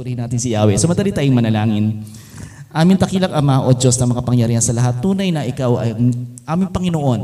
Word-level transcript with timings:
Purihin 0.00 0.16
natin 0.16 0.40
si 0.40 0.56
Yahweh. 0.56 0.80
So 0.80 0.88
madali 0.88 1.12
tayong 1.12 1.36
manalangin. 1.36 2.00
Aming 2.72 2.96
takilang 2.96 3.36
Ama 3.36 3.68
o 3.68 3.76
Diyos 3.76 4.00
na 4.00 4.08
makapangyarihan 4.08 4.64
sa 4.64 4.72
lahat, 4.72 4.96
tunay 5.04 5.28
na 5.28 5.44
Ikaw 5.44 5.76
ay 5.76 5.92
aming 6.48 6.70
Panginoon 6.72 7.20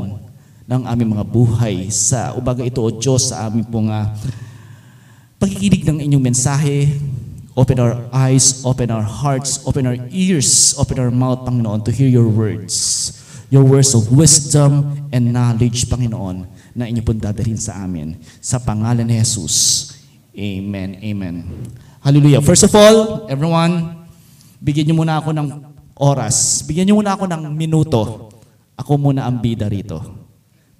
ng 0.69 0.81
aming 0.85 1.17
mga 1.17 1.25
buhay. 1.25 1.89
Sa 1.89 2.37
ubaga 2.37 2.61
ito 2.61 2.77
o 2.77 2.93
Diyos 2.93 3.33
sa 3.33 3.49
aming 3.49 3.65
pong 3.65 3.89
uh, 3.89 4.13
pagkikinig 5.41 5.89
ng 5.89 6.05
inyong 6.05 6.21
mensahe, 6.21 7.01
open 7.57 7.81
our 7.81 7.97
eyes, 8.13 8.61
open 8.61 8.93
our 8.93 9.01
hearts, 9.01 9.57
open 9.65 9.89
our 9.89 9.97
ears, 10.13 10.77
open 10.77 11.01
our 11.01 11.09
mouth, 11.09 11.49
Panginoon, 11.49 11.81
to 11.81 11.89
hear 11.89 12.05
your 12.05 12.29
words. 12.29 13.09
Your 13.49 13.65
words 13.65 13.97
of 13.97 14.13
wisdom 14.13 15.01
and 15.09 15.33
knowledge, 15.33 15.89
Panginoon, 15.89 16.45
na 16.77 16.85
inyo 16.85 17.01
pong 17.01 17.25
dadalhin 17.25 17.57
sa 17.57 17.81
amin. 17.81 18.21
Sa 18.37 18.61
pangalan 18.61 19.09
ni 19.09 19.17
Jesus. 19.17 19.89
Amen. 20.37 21.01
Amen. 21.01 21.35
Hallelujah. 22.07 22.39
First 22.39 22.63
of 22.63 22.71
all, 22.71 23.27
everyone, 23.27 24.07
bigyan 24.63 24.87
niyo 24.87 24.95
muna 24.95 25.19
ako 25.19 25.35
ng 25.35 25.47
oras. 25.99 26.63
Bigyan 26.63 26.87
niyo 26.87 26.95
muna 27.03 27.19
ako 27.19 27.27
ng 27.27 27.51
minuto. 27.51 28.31
Ako 28.79 28.95
muna 28.95 29.27
ang 29.27 29.43
bida 29.43 29.67
rito. 29.67 29.99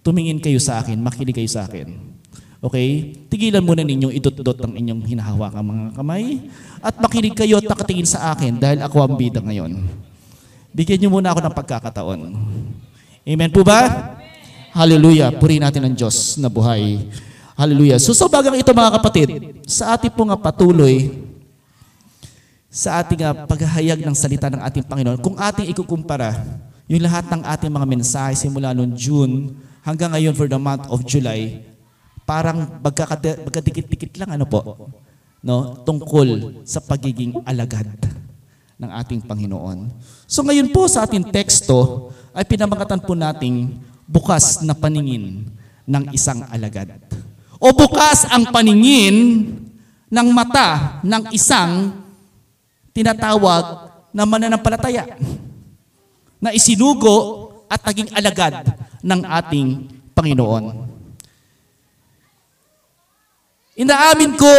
Tumingin 0.08 0.40
kayo 0.40 0.56
sa 0.64 0.80
akin, 0.80 0.96
makinig 0.96 1.36
kayo 1.36 1.52
sa 1.52 1.68
akin. 1.68 2.16
Okay? 2.64 3.12
Tigilan 3.28 3.60
muna 3.60 3.84
ninyong 3.84 4.16
idot-dot 4.16 4.56
ang 4.72 4.80
inyong 4.80 5.04
hinahawakang 5.04 5.68
mga 5.68 6.00
kamay 6.00 6.48
at 6.80 6.96
makinig 6.96 7.36
kayo 7.36 7.60
at 7.60 7.68
nakatingin 7.68 8.08
sa 8.08 8.32
akin 8.32 8.56
dahil 8.56 8.80
ako 8.88 8.98
ang 9.04 9.20
bida 9.20 9.44
ngayon. 9.44 9.84
Bigyan 10.72 10.96
niyo 10.96 11.10
muna 11.12 11.36
ako 11.36 11.44
ng 11.44 11.56
pagkakataon. 11.60 12.20
Amen 13.28 13.52
po 13.52 13.68
ba? 13.68 14.16
Hallelujah. 14.72 15.36
Purihin 15.36 15.68
natin 15.68 15.92
ang 15.92 15.92
Diyos 15.92 16.40
na 16.40 16.48
buhay. 16.48 17.04
Hallelujah. 17.58 17.98
So 17.98 18.14
sa 18.14 18.30
bagang 18.30 18.54
ito 18.54 18.70
mga 18.70 19.02
kapatid, 19.02 19.30
sa 19.66 19.98
ating 19.98 20.14
po 20.14 20.30
nga 20.30 20.38
patuloy, 20.38 21.10
sa 22.70 23.02
ating 23.02 23.26
uh, 23.26 23.50
paghahayag 23.50 24.06
ng 24.06 24.14
salita 24.14 24.46
ng 24.54 24.62
ating 24.62 24.86
Panginoon, 24.86 25.18
kung 25.18 25.34
ating 25.34 25.66
ikukumpara 25.74 26.38
yung 26.86 27.02
lahat 27.02 27.26
ng 27.34 27.42
ating 27.42 27.74
mga 27.74 27.88
mensahe 27.90 28.38
simula 28.38 28.78
noong 28.78 28.94
June 28.94 29.58
hanggang 29.82 30.14
ngayon 30.14 30.38
for 30.38 30.46
the 30.46 30.62
month 30.62 30.86
of 30.86 31.02
July, 31.02 31.66
parang 32.30 32.78
magkadikit-dikit 32.78 34.14
lang 34.22 34.38
ano 34.38 34.46
po, 34.46 34.94
no? 35.42 35.82
tungkol 35.82 36.62
sa 36.62 36.78
pagiging 36.78 37.42
alagad 37.42 37.90
ng 38.78 38.90
ating 39.02 39.26
Panginoon. 39.26 39.90
So 40.30 40.46
ngayon 40.46 40.70
po 40.70 40.86
sa 40.86 41.10
ating 41.10 41.34
teksto 41.34 42.14
ay 42.38 42.46
pinamangatan 42.46 43.02
po 43.02 43.18
nating 43.18 43.82
bukas 44.06 44.62
na 44.62 44.78
paningin 44.78 45.50
ng 45.90 46.04
isang 46.14 46.46
alagad. 46.54 46.94
O 47.58 47.74
bukas 47.74 48.30
ang 48.30 48.54
paningin 48.54 49.50
ng 50.08 50.28
mata 50.32 51.02
ng 51.02 51.34
isang 51.34 51.94
tinatawag 52.94 53.94
na 54.14 54.24
mananampalataya 54.26 55.18
na 56.42 56.54
isinugo 56.54 57.50
at 57.68 57.82
naging 57.86 58.10
alagad 58.14 58.62
ng 59.04 59.22
ating 59.26 59.68
Panginoon. 60.14 60.90
Inaamin 63.78 64.34
ko, 64.34 64.54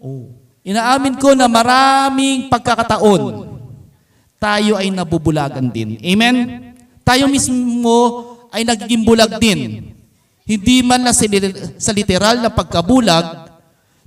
oh, 0.00 0.24
inaamin 0.64 1.20
ko 1.20 1.36
na 1.36 1.44
maraming 1.44 2.48
pagkakataon 2.48 3.52
tayo 4.40 4.76
ay 4.76 4.88
nabubulagan 4.92 5.68
din. 5.68 6.00
Amen? 6.00 6.36
Tayo 7.04 7.28
mismo 7.28 7.96
ay 8.48 8.64
nagiging 8.64 9.04
bulag 9.04 9.36
din. 9.40 9.92
Hindi 10.44 10.84
man 10.84 11.00
na 11.00 11.16
sa 11.16 11.92
literal 11.96 12.44
na 12.44 12.52
pagkabulag, 12.52 13.48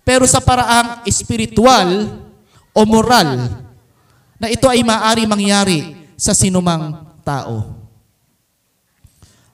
pero 0.05 0.23
sa 0.29 0.37
paraang 0.37 1.01
espiritual 1.09 2.13
o 2.71 2.79
moral 2.85 3.49
na 4.37 4.47
ito 4.47 4.69
ay 4.69 4.85
maaari 4.85 5.25
mangyari 5.25 5.97
sa 6.13 6.37
sinumang 6.37 7.09
tao. 7.25 7.73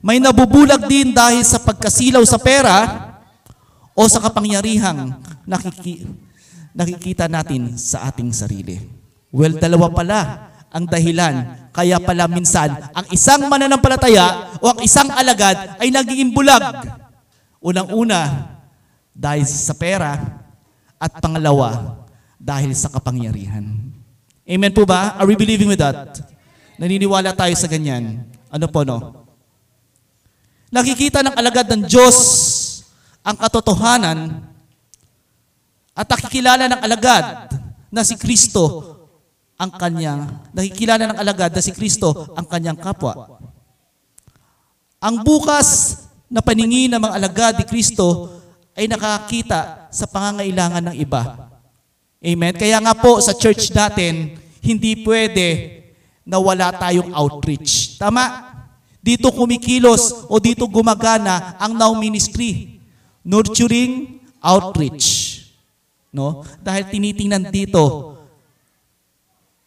May 0.03 0.19
nabubulag 0.19 0.83
din 0.83 1.15
dahil 1.15 1.47
sa 1.47 1.63
pagkasilaw 1.63 2.19
sa 2.27 2.35
pera 2.35 2.77
o 3.95 4.03
sa 4.11 4.19
kapangyarihang 4.19 5.15
nakiki, 5.47 6.03
nakikita 6.75 7.31
natin 7.31 7.79
sa 7.79 8.11
ating 8.11 8.35
sarili. 8.35 8.83
Well, 9.31 9.55
dalawa 9.55 9.87
pala 9.87 10.19
ang 10.73 10.89
dahilan. 10.89 11.69
Kaya 11.69 12.01
pala 12.01 12.25
minsan, 12.25 12.73
ang 12.73 13.05
isang 13.13 13.45
mananampalataya 13.45 14.57
o 14.57 14.73
ang 14.73 14.79
isang 14.81 15.09
alagad 15.13 15.77
ay 15.77 15.93
nagiging 15.93 16.33
bulag. 16.33 16.61
Unang-una, 17.61 18.49
dahil 19.13 19.45
sa 19.45 19.77
pera 19.77 20.17
at 20.97 21.11
pangalawa, 21.21 22.01
dahil 22.41 22.73
sa 22.73 22.89
kapangyarihan. 22.89 23.93
Amen 24.43 24.73
po 24.73 24.83
ba? 24.83 25.15
Are 25.15 25.29
we 25.29 25.37
believing 25.37 25.69
with 25.69 25.79
that? 25.79 26.19
Naniniwala 26.75 27.31
tayo 27.31 27.53
sa 27.55 27.69
ganyan. 27.69 28.25
Ano 28.49 28.65
po 28.67 28.83
no? 28.83 29.23
Nakikita 30.73 31.21
ng 31.21 31.37
alagad 31.37 31.69
ng 31.69 31.85
Diyos 31.85 32.17
ang 33.21 33.37
katotohanan 33.37 34.41
at 35.93 36.07
nakikilala 36.09 36.65
ng 36.65 36.81
alagad 36.81 37.55
na 37.93 38.01
si 38.01 38.17
Kristo 38.17 39.02
ang 39.63 39.71
kanyang, 39.71 40.27
nakikilala 40.51 41.07
ng 41.07 41.19
alagad 41.23 41.55
na 41.55 41.63
si 41.63 41.71
Kristo 41.71 42.35
ang 42.35 42.43
kanyang 42.43 42.75
kapwa. 42.75 43.39
Ang 44.99 45.23
bukas 45.23 45.99
na 46.27 46.43
paningin 46.43 46.91
ng 46.91 46.99
mga 46.99 47.15
alagad 47.15 47.53
ni 47.59 47.65
Kristo 47.67 48.27
ay 48.75 48.91
nakakita 48.91 49.87
sa 49.87 50.03
pangangailangan 50.03 50.91
ng 50.91 50.95
iba. 50.99 51.51
Amen? 52.19 52.53
Kaya 52.55 52.79
nga 52.83 52.95
po 52.95 53.19
sa 53.23 53.35
church 53.35 53.71
natin, 53.71 54.35
hindi 54.63 55.03
pwede 55.03 55.79
na 56.23 56.39
wala 56.39 56.71
tayong 56.71 57.11
outreach. 57.11 57.99
Tama? 57.99 58.51
Dito 59.03 59.27
kumikilos 59.35 60.31
o 60.31 60.39
dito 60.39 60.63
gumagana 60.71 61.59
ang 61.59 61.75
now 61.75 61.91
ministry. 61.95 62.79
Nurturing 63.27 64.23
outreach. 64.39 65.39
No? 66.15 66.47
Dahil 66.63 66.87
tinitingnan 66.87 67.51
dito 67.51 68.12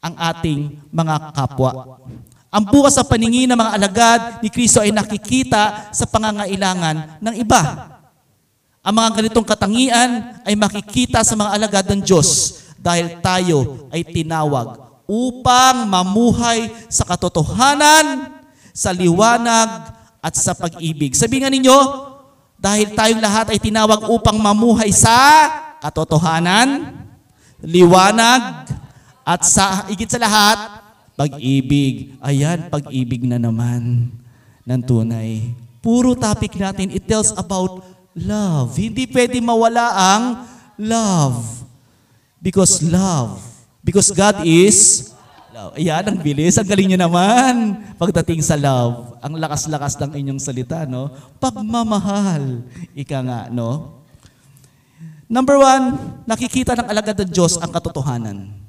ang 0.07 0.15
ating 0.15 0.79
mga 0.95 1.35
kapwa. 1.35 1.99
Ang 2.47 2.65
bukas 2.71 2.95
sa 2.95 3.05
paningin 3.05 3.51
ng 3.51 3.59
mga 3.59 3.75
alagad 3.75 4.21
ni 4.41 4.49
Kristo 4.49 4.81
ay 4.81 4.95
nakikita 4.95 5.91
sa 5.91 6.07
pangangailangan 6.07 7.21
ng 7.21 7.35
iba. 7.37 7.63
Ang 8.87 8.95
mga 9.03 9.11
ganitong 9.19 9.47
katangian 9.47 10.11
ay 10.47 10.55
makikita 10.55 11.27
sa 11.27 11.35
mga 11.35 11.51
alagad 11.59 11.85
ng 11.91 12.01
Diyos 12.07 12.63
dahil 12.79 13.19
tayo 13.19 13.91
ay 13.91 14.07
tinawag 14.07 14.79
upang 15.11 15.87
mamuhay 15.91 16.71
sa 16.87 17.03
katotohanan, 17.03 18.31
sa 18.71 18.95
liwanag, 18.95 19.97
at 20.27 20.35
sa 20.35 20.59
pag-ibig. 20.59 21.15
Sabi 21.15 21.39
nga 21.39 21.47
ninyo, 21.47 21.79
dahil 22.59 22.99
tayong 22.99 23.23
lahat 23.23 23.55
ay 23.55 23.63
tinawag 23.63 24.11
upang 24.11 24.35
mamuhay 24.43 24.91
sa 24.91 25.15
katotohanan, 25.79 26.91
liwanag, 27.63 28.67
at 29.27 29.43
sa 29.43 29.91
higit 29.91 30.07
sa 30.07 30.23
lahat, 30.23 30.87
pag-ibig. 31.19 32.15
Ayan, 32.23 32.71
pag-ibig 32.71 33.27
na 33.27 33.43
naman 33.43 34.15
ng 34.63 34.81
tunay. 34.87 35.51
Puro 35.83 36.15
topic 36.15 36.55
natin, 36.55 36.95
it 36.95 37.11
tells 37.11 37.35
about 37.35 37.83
love. 38.15 38.79
Hindi 38.79 39.03
pwede 39.11 39.43
mawala 39.43 39.91
ang 39.99 40.25
love. 40.79 41.43
Because 42.39 42.79
love. 42.87 43.43
Because 43.83 44.15
God 44.15 44.47
is 44.47 45.11
love. 45.51 45.75
Ayan, 45.75 46.07
ang 46.07 46.19
bilis. 46.23 46.55
Ang 46.55 46.69
galing 46.71 46.95
nyo 46.95 47.11
naman. 47.11 47.83
Pagdating 47.99 48.47
sa 48.47 48.55
love, 48.55 49.19
ang 49.19 49.35
lakas-lakas 49.35 49.99
ng 49.99 50.23
inyong 50.23 50.39
salita, 50.39 50.87
no? 50.87 51.11
Pagmamahal. 51.43 52.63
Ika 52.95 53.19
nga, 53.27 53.41
no? 53.51 53.99
Number 55.27 55.59
one, 55.59 55.99
nakikita 56.23 56.79
ng 56.79 56.87
alagad 56.87 57.19
ng 57.19 57.31
Diyos 57.35 57.59
ang 57.59 57.75
katotohanan. 57.75 58.66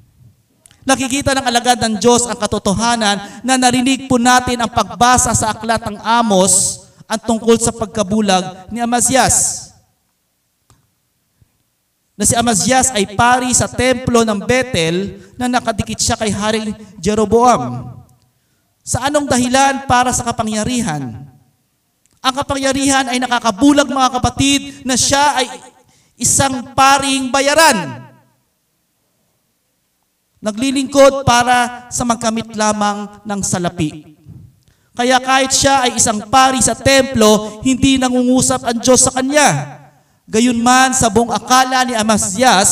Nakikita 0.88 1.36
ng 1.36 1.44
alagad 1.44 1.76
ng 1.84 2.00
Diyos 2.00 2.24
ang 2.24 2.40
katotohanan 2.40 3.44
na 3.44 3.60
narinig 3.60 4.08
po 4.08 4.16
natin 4.16 4.56
ang 4.64 4.72
pagbasa 4.72 5.36
sa 5.36 5.52
aklat 5.52 5.84
ng 5.84 6.00
Amos 6.00 6.88
ang 7.04 7.20
tungkol 7.20 7.60
sa 7.60 7.76
pagkabulag 7.76 8.72
ni 8.72 8.80
Amazias. 8.80 9.68
Na 12.16 12.24
si 12.24 12.32
Amazias 12.32 12.88
ay 12.96 13.04
pari 13.04 13.52
sa 13.52 13.68
templo 13.68 14.24
ng 14.24 14.40
Bethel 14.48 15.20
na 15.36 15.44
nakadikit 15.44 16.00
siya 16.00 16.16
kay 16.16 16.32
Haring 16.32 16.72
Jeroboam. 16.96 17.92
Sa 18.80 19.04
anong 19.04 19.28
dahilan 19.28 19.84
para 19.84 20.08
sa 20.16 20.24
kapangyarihan? 20.24 21.04
Ang 22.24 22.34
kapangyarihan 22.34 23.12
ay 23.12 23.20
nakakabulag 23.20 23.92
mga 23.92 24.08
kapatid 24.16 24.88
na 24.88 24.96
siya 24.96 25.36
ay 25.36 25.52
isang 26.16 26.72
paring 26.72 27.28
bayaran. 27.28 28.07
Naglilingkod 30.38 31.26
para 31.26 31.90
sa 31.90 32.06
magkamit 32.06 32.54
lamang 32.54 33.22
ng 33.26 33.40
salapi. 33.42 34.14
Kaya 34.94 35.18
kahit 35.18 35.50
siya 35.54 35.86
ay 35.86 35.98
isang 35.98 36.26
pari 36.30 36.62
sa 36.62 36.74
templo, 36.74 37.62
hindi 37.62 37.98
nangungusap 37.98 38.66
ang 38.66 38.78
Diyos 38.78 39.02
sa 39.02 39.14
kanya. 39.14 39.78
Gayunman 40.30 40.94
sa 40.94 41.10
buong 41.10 41.30
akala 41.30 41.86
ni 41.86 41.94
Amazias, 41.94 42.70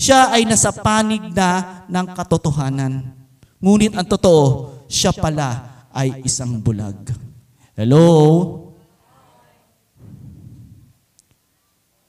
siya 0.00 0.32
ay 0.32 0.48
nasa 0.48 0.72
panig 0.72 1.20
na 1.32 1.84
ng 1.88 2.06
katotohanan. 2.12 3.04
Ngunit 3.60 3.96
ang 3.96 4.04
totoo, 4.08 4.84
siya 4.88 5.12
pala 5.12 5.84
ay 5.92 6.24
isang 6.24 6.56
bulag. 6.60 6.96
Hello? 7.76 8.04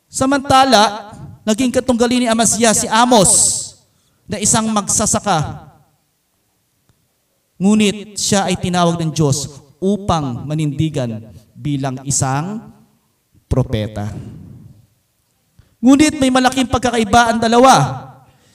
Samantala, 0.07 1.15
naging 1.47 1.71
katunggali 1.71 2.23
ni 2.23 2.27
Amasya 2.27 2.75
si 2.75 2.87
Amos 2.91 3.68
na 4.29 4.37
isang 4.37 4.69
magsasaka. 4.69 5.67
Ngunit 7.57 8.15
siya 8.15 8.45
ay 8.45 8.55
tinawag 8.61 9.01
ng 9.01 9.11
Diyos 9.11 9.59
upang 9.81 10.45
manindigan 10.45 11.33
bilang 11.57 11.99
isang 12.05 12.71
propeta. 13.49 14.13
Ngunit 15.81 16.21
may 16.21 16.29
malaking 16.29 16.69
pagkakaiba 16.69 17.35
ang 17.35 17.39
dalawa. 17.41 18.05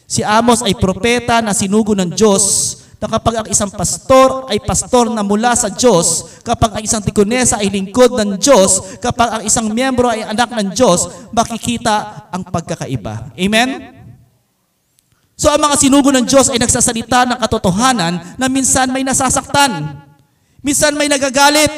Si 0.07 0.23
Amos 0.23 0.63
ay 0.63 0.79
propeta 0.79 1.43
na 1.43 1.53
sinugo 1.53 1.93
ng 1.93 2.15
Diyos 2.15 2.77
na 3.03 3.11
kapag 3.11 3.45
ang 3.45 3.49
isang 3.53 3.69
pastor 3.69 4.49
ay 4.49 4.63
pastor 4.65 5.13
na 5.13 5.21
mula 5.21 5.53
sa 5.53 5.69
Diyos, 5.69 6.41
kapag 6.41 6.81
ang 6.81 6.83
isang 6.85 7.05
tikunesa 7.05 7.61
ay 7.61 7.69
lingkod 7.69 8.17
ng 8.17 8.41
Diyos, 8.41 9.01
kapag 9.03 9.41
ang 9.41 9.43
isang 9.45 9.69
miyembro 9.69 10.09
ay 10.09 10.25
anak 10.25 10.49
ng 10.55 10.73
Diyos, 10.73 11.29
makikita 11.35 12.29
ang 12.33 12.49
pagkakaiba. 12.49 13.37
Amen? 13.37 14.04
So 15.35 15.51
ang 15.51 15.59
mga 15.59 15.77
sinugo 15.83 16.15
ng 16.15 16.27
Diyos 16.27 16.47
ay 16.47 16.63
nagsasalita 16.63 17.27
ng 17.27 17.39
katotohanan 17.43 18.39
na 18.39 18.47
minsan 18.47 18.91
may 18.95 19.03
nasasaktan. 19.03 19.99
Minsan 20.63 20.95
may 20.95 21.11
nagagalit. 21.11 21.71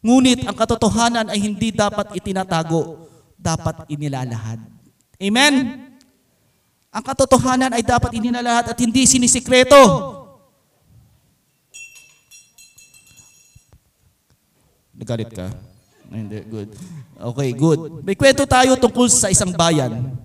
Ngunit 0.00 0.48
ang 0.48 0.56
katotohanan 0.56 1.28
ay 1.28 1.36
hindi 1.36 1.68
dapat 1.68 2.16
itinatago, 2.16 3.04
dapat 3.36 3.84
inilalahad. 3.92 4.56
Amen? 5.20 5.54
Ang 6.90 7.04
katotohanan 7.04 7.76
ay 7.76 7.84
dapat 7.84 8.16
ininalahat 8.16 8.72
at 8.72 8.78
hindi 8.80 9.04
sinisikreto. 9.04 10.16
Nagalit 14.96 15.28
ka? 15.28 15.52
Hindi, 16.08 16.40
good. 16.48 16.72
Okay, 17.20 17.52
good. 17.52 18.02
May 18.02 18.16
kwento 18.16 18.48
tayo 18.48 18.74
tungkol 18.80 19.06
sa 19.12 19.28
isang 19.28 19.52
bayan. 19.52 20.16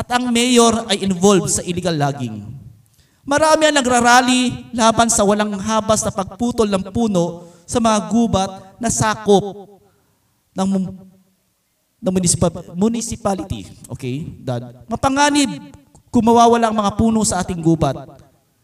At 0.00 0.08
ang 0.16 0.32
mayor 0.32 0.88
ay 0.88 1.04
involved 1.04 1.52
sa 1.52 1.60
illegal 1.60 1.92
logging. 1.92 2.40
Marami 3.20 3.68
ang 3.68 3.76
nagrarally 3.76 4.72
laban 4.72 5.12
sa 5.12 5.28
walang 5.28 5.60
habas 5.60 6.00
na 6.00 6.08
pagputol 6.08 6.64
ng 6.72 6.88
puno 6.88 7.52
sa 7.68 7.84
mga 7.84 8.08
gubat 8.08 8.80
na 8.80 8.88
sakop 8.88 9.76
ng, 10.56 10.68
ng 12.00 12.12
municipal, 12.16 12.48
municipality. 12.72 13.68
Okay? 13.92 14.40
Dad. 14.40 14.88
Mapanganib 14.88 15.68
kung 16.08 16.24
mawawala 16.24 16.72
ang 16.72 16.76
mga 16.80 16.96
puno 16.96 17.20
sa 17.20 17.44
ating 17.44 17.60
gubat. 17.60 18.00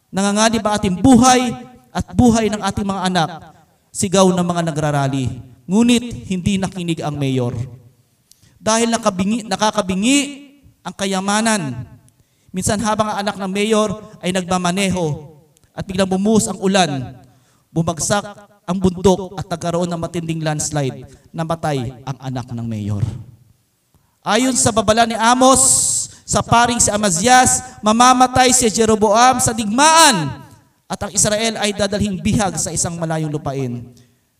Nanganganib 0.08 0.64
ang 0.64 0.74
ating 0.80 0.96
buhay 1.04 1.52
at 1.92 2.16
buhay 2.16 2.48
ng 2.48 2.64
ating 2.64 2.86
mga 2.88 3.02
anak. 3.12 3.30
Sigaw 3.92 4.32
ng 4.32 4.46
mga 4.56 4.62
nagrarally. 4.72 5.28
Ngunit 5.68 6.32
hindi 6.32 6.56
nakinig 6.56 7.04
ang 7.04 7.12
mayor. 7.12 7.52
Dahil 8.56 8.88
nakabingi, 8.88 9.44
nakakabingi 9.44 10.45
ang 10.86 10.94
kayamanan. 10.94 11.82
Minsan 12.54 12.78
habang 12.78 13.10
ang 13.10 13.26
anak 13.26 13.34
ng 13.34 13.50
mayor 13.50 13.90
ay 14.22 14.30
nagmamaneho 14.30 15.34
at 15.74 15.82
biglang 15.82 16.06
bumuhos 16.06 16.46
ang 16.46 16.62
ulan, 16.62 17.18
bumagsak 17.74 18.22
ang 18.62 18.78
bundok 18.78 19.34
at 19.34 19.50
nagkaroon 19.50 19.90
ng 19.90 19.98
matinding 19.98 20.40
landslide, 20.40 21.10
namatay 21.34 21.90
ang 22.06 22.16
anak 22.22 22.46
ng 22.54 22.64
mayor. 22.64 23.02
Ayon 24.22 24.54
sa 24.54 24.70
babala 24.70 25.04
ni 25.04 25.18
Amos, 25.18 25.62
sa 26.26 26.42
paring 26.42 26.78
si 26.82 26.90
Amazias, 26.90 27.78
mamamatay 27.82 28.50
si 28.54 28.66
Jeroboam 28.70 29.38
sa 29.38 29.54
digmaan 29.54 30.42
at 30.86 30.98
ang 31.02 31.12
Israel 31.14 31.58
ay 31.62 31.74
dadalhing 31.74 32.18
bihag 32.22 32.58
sa 32.58 32.70
isang 32.74 32.94
malayong 32.98 33.30
lupain. 33.30 33.90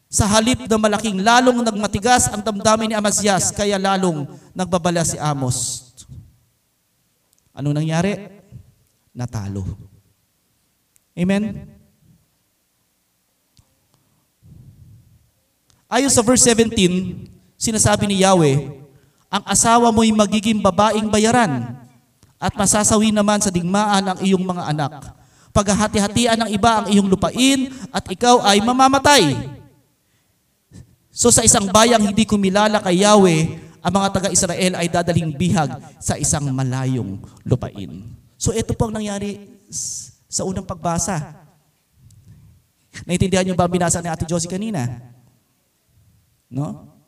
Sa 0.07 0.27
halip 0.27 0.67
na 0.67 0.79
malaking 0.79 1.23
lalong 1.23 1.63
nagmatigas 1.63 2.31
ang 2.31 2.43
damdamin 2.43 2.95
ni 2.95 2.97
Amazias, 2.97 3.51
kaya 3.51 3.79
lalong 3.79 4.27
nagbabala 4.55 5.03
si 5.07 5.19
Amos. 5.19 5.86
Ano 7.57 7.73
nangyari? 7.73 8.21
Natalo. 9.17 9.65
Amen? 11.17 11.65
Ayon 15.89 16.13
sa 16.13 16.21
verse 16.21 16.45
17, 16.53 16.77
sinasabi 17.57 18.05
ni 18.05 18.21
Yahweh, 18.21 18.69
ang 19.33 19.45
asawa 19.49 19.89
mo'y 19.89 20.13
magiging 20.13 20.61
babaeng 20.61 21.09
bayaran 21.09 21.81
at 22.37 22.53
masasawi 22.53 23.09
naman 23.09 23.41
sa 23.41 23.49
digmaan 23.49 24.05
ang 24.05 24.19
iyong 24.21 24.45
mga 24.45 24.63
anak. 24.77 24.93
Paghahati-hatian 25.57 26.37
ng 26.45 26.51
iba 26.53 26.85
ang 26.85 26.87
iyong 26.93 27.09
lupain 27.09 27.73
at 27.89 28.05
ikaw 28.05 28.45
ay 28.45 28.61
mamamatay. 28.61 29.57
So 31.09 31.33
sa 31.33 31.41
isang 31.41 31.73
bayang 31.73 32.05
hindi 32.13 32.29
kumilala 32.29 32.85
kay 32.85 33.01
Yahweh, 33.01 33.66
ang 33.87 33.95
mga 33.95 34.19
taga-Israel 34.19 34.73
ay 34.83 34.91
dadaling 34.91 35.31
bihag 35.31 35.71
sa 36.03 36.19
isang 36.19 36.51
malayong 36.51 37.23
lupain. 37.47 38.03
So 38.35 38.51
ito 38.51 38.75
po 38.75 38.91
ang 38.91 38.99
nangyari 38.99 39.63
sa 40.27 40.43
unang 40.43 40.67
pagbasa. 40.67 41.47
Naintindihan 43.07 43.47
niyo 43.47 43.55
ba 43.55 43.71
ang 43.71 43.71
binasa 43.71 44.03
ni 44.03 44.11
Ate 44.11 44.27
Josie 44.27 44.51
kanina? 44.51 44.91
No? 46.51 46.99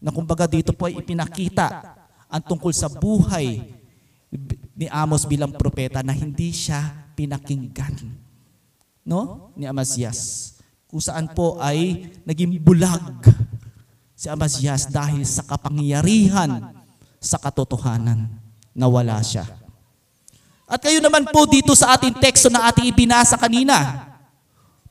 Na 0.00 0.08
kumbaga 0.08 0.48
dito 0.48 0.72
po 0.72 0.88
ay 0.88 0.96
ipinakita 0.96 1.68
ang 2.24 2.40
tungkol 2.40 2.72
sa 2.72 2.88
buhay 2.88 3.60
ni 4.72 4.88
Amos 4.88 5.28
bilang 5.28 5.52
propeta 5.52 6.00
na 6.00 6.16
hindi 6.16 6.56
siya 6.56 6.88
pinakinggan. 7.12 8.00
No? 9.04 9.52
Ni 9.60 9.68
Amasias. 9.68 10.56
Kung 10.88 11.04
saan 11.04 11.28
po 11.36 11.60
ay 11.60 12.08
naging 12.24 12.56
bulag 12.64 13.28
si 14.22 14.30
Amasias 14.30 14.86
dahil 14.86 15.26
sa 15.26 15.42
kapangyarihan 15.42 16.70
sa 17.18 17.42
katotohanan 17.42 18.30
na 18.70 18.86
wala 18.86 19.18
siya. 19.18 19.42
At 20.70 20.78
kayo 20.78 21.02
naman 21.02 21.26
po 21.26 21.42
dito 21.50 21.74
sa 21.74 21.98
ating 21.98 22.22
teksto 22.22 22.46
na 22.46 22.70
ating 22.70 22.86
ibinasa 22.86 23.34
kanina, 23.34 24.06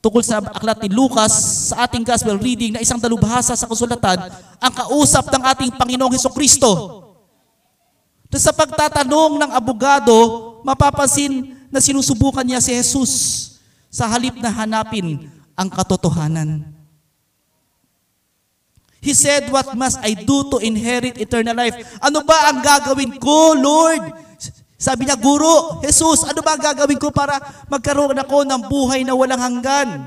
tungkol 0.04 0.20
sa 0.20 0.36
aklat 0.44 0.84
ni 0.84 0.92
Lucas 0.92 1.32
sa 1.72 1.88
ating 1.88 2.04
gospel 2.04 2.36
reading 2.36 2.76
na 2.76 2.84
isang 2.84 3.00
dalubhasa 3.00 3.56
sa 3.56 3.64
kasulatan 3.64 4.20
ang 4.60 4.72
kausap 4.76 5.24
ng 5.32 5.42
ating 5.48 5.70
Panginoong 5.80 6.12
Heso 6.12 6.28
Kristo. 6.28 7.00
Sa 8.36 8.52
pagtatanong 8.52 9.40
ng 9.40 9.50
abogado, 9.56 10.60
mapapansin 10.60 11.56
na 11.72 11.80
sinusubukan 11.80 12.44
niya 12.44 12.60
si 12.60 12.76
Jesus 12.76 13.12
sa 13.88 14.04
halip 14.12 14.36
na 14.44 14.52
hanapin 14.52 15.24
ang 15.56 15.72
katotohanan. 15.72 16.71
He 19.02 19.18
said, 19.18 19.50
What 19.50 19.74
must 19.74 19.98
I 19.98 20.14
do 20.14 20.46
to 20.54 20.62
inherit 20.62 21.18
eternal 21.18 21.58
life? 21.58 21.74
Ano 21.98 22.22
ba 22.22 22.54
ang 22.54 22.62
gagawin 22.62 23.18
ko, 23.18 23.58
Lord? 23.58 24.14
Sabi 24.78 25.10
niya, 25.10 25.18
Guro, 25.18 25.82
Jesus, 25.82 26.22
ano 26.22 26.38
ba 26.38 26.54
ang 26.54 26.62
gagawin 26.62 27.02
ko 27.02 27.10
para 27.10 27.34
magkaroon 27.66 28.14
ako 28.14 28.46
ng 28.46 28.62
buhay 28.70 29.02
na 29.02 29.18
walang 29.18 29.42
hanggan? 29.42 30.06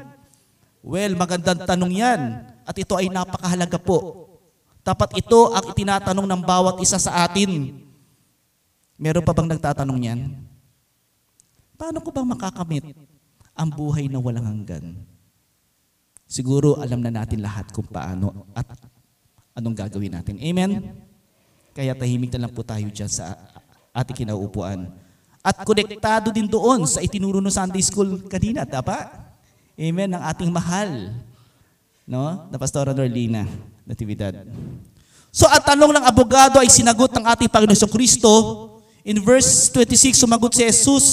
Well, 0.79 1.11
magandang 1.19 1.67
tanong 1.67 1.91
yan. 1.91 2.21
At 2.63 2.75
ito 2.79 2.95
ay 2.95 3.11
napakahalaga 3.11 3.75
po. 3.83 4.31
Dapat 4.79 5.19
ito 5.19 5.51
ang 5.51 5.75
itinatanong 5.75 6.27
ng 6.31 6.41
bawat 6.47 6.79
isa 6.79 6.95
sa 6.95 7.27
atin. 7.27 7.83
Meron 8.95 9.27
pa 9.27 9.35
bang 9.35 9.51
nagtatanong 9.51 9.99
yan? 10.07 10.19
Paano 11.75 11.99
ko 11.99 12.15
bang 12.15 12.27
makakamit 12.31 12.85
ang 13.59 13.69
buhay 13.75 14.07
na 14.07 14.23
walang 14.23 14.47
hanggan? 14.47 15.14
Siguro 16.25 16.81
alam 16.81 17.05
na 17.05 17.13
natin 17.13 17.45
lahat 17.45 17.69
kung 17.69 17.85
paano 17.85 18.49
at 18.57 18.65
anong 19.53 19.77
gagawin 19.77 20.13
natin. 20.17 20.41
Amen? 20.41 20.91
Kaya 21.71 21.93
tahimik 21.93 22.33
na 22.33 22.45
lang 22.45 22.51
po 22.51 22.65
tayo 22.65 22.85
dyan 22.89 23.07
sa 23.07 23.37
ating 23.93 24.25
kinaupuan. 24.25 24.89
At 25.45 25.61
konektado 25.61 26.33
din 26.33 26.49
doon 26.49 26.89
sa 26.89 27.05
itinuro 27.05 27.37
ng 27.37 27.53
Sunday 27.53 27.83
School 27.85 28.25
kanina, 28.25 28.65
tapa? 28.65 29.29
Amen, 29.77 30.09
ng 30.09 30.23
ating 30.33 30.49
mahal. 30.49 31.13
No? 32.09 32.49
Na 32.49 32.57
Pastora 32.57 32.97
Norlina, 32.97 33.45
Natividad. 33.85 34.33
So 35.29 35.45
at 35.45 35.61
tanong 35.67 35.93
ng 35.93 36.05
abogado 36.07 36.57
ay 36.57 36.71
sinagot 36.71 37.11
ng 37.13 37.25
ating 37.27 37.51
Panginoon 37.51 37.91
Kristo. 37.91 38.33
In 39.05 39.21
verse 39.21 39.69
26, 39.69 40.17
sumagot 40.17 40.57
si 40.57 40.65
Jesus, 40.65 41.05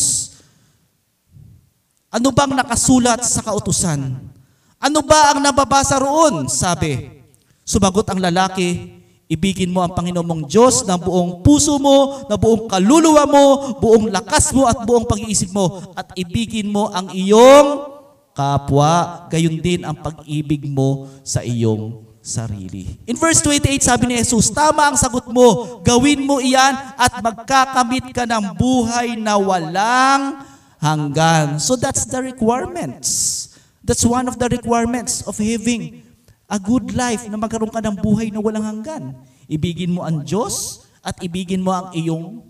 Ano 2.12 2.28
bang 2.28 2.52
nakasulat 2.52 3.24
sa 3.24 3.40
kautusan? 3.40 4.32
Ano 4.82 4.98
ba 5.06 5.30
ang 5.30 5.38
nababasa 5.38 6.02
roon? 6.02 6.50
Sabi. 6.50 7.22
Sumagot 7.62 8.10
ang 8.10 8.18
lalaki, 8.18 8.98
ibigin 9.30 9.70
mo 9.70 9.86
ang 9.86 9.94
Panginoon 9.94 10.26
mong 10.26 10.44
Diyos 10.50 10.82
ng 10.82 10.98
buong 10.98 11.32
puso 11.46 11.78
mo, 11.78 12.26
ng 12.26 12.34
buong 12.34 12.66
kaluluwa 12.66 13.22
mo, 13.30 13.78
buong 13.78 14.10
lakas 14.10 14.50
mo 14.50 14.66
at 14.66 14.82
buong 14.82 15.06
pag-iisip 15.06 15.54
mo. 15.54 15.86
At 15.94 16.10
ibigin 16.18 16.66
mo 16.66 16.90
ang 16.90 17.14
iyong 17.14 17.94
kapwa, 18.34 19.30
gayon 19.30 19.62
din 19.62 19.86
ang 19.86 19.94
pag-ibig 19.94 20.66
mo 20.66 21.06
sa 21.22 21.46
iyong 21.46 22.02
sarili. 22.18 22.98
In 23.06 23.14
verse 23.14 23.38
28, 23.38 23.86
sabi 23.86 24.10
ni 24.10 24.18
Jesus, 24.18 24.50
Tama 24.50 24.90
ang 24.90 24.98
sagot 24.98 25.30
mo, 25.30 25.78
gawin 25.86 26.26
mo 26.26 26.42
iyan 26.42 26.74
at 26.98 27.22
magkakamit 27.22 28.10
ka 28.10 28.26
ng 28.26 28.58
buhay 28.58 29.14
na 29.14 29.38
walang 29.38 30.42
hanggan. 30.82 31.62
So 31.62 31.78
that's 31.78 32.02
the 32.10 32.18
requirements. 32.18 33.51
That's 33.82 34.06
one 34.06 34.30
of 34.30 34.38
the 34.38 34.46
requirements 34.46 35.26
of 35.26 35.34
having 35.42 36.06
a 36.46 36.58
good 36.58 36.94
life 36.94 37.26
na 37.26 37.34
magkaroon 37.34 37.74
ka 37.74 37.82
ng 37.82 37.98
buhay 37.98 38.30
na 38.30 38.38
walang 38.38 38.62
hanggan. 38.62 39.18
Ibigin 39.50 39.90
mo 39.90 40.06
ang 40.06 40.22
Diyos 40.22 40.86
at 41.02 41.18
ibigin 41.18 41.66
mo 41.66 41.74
ang 41.74 41.90
iyong 41.90 42.46